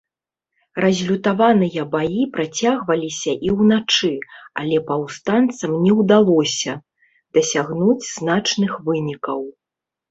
[0.83, 4.11] Разлютаваныя баі працягваліся і ўначы,
[4.63, 6.73] але паўстанцам не ўдалося
[7.39, 9.41] дасягнуць значных вынікаў.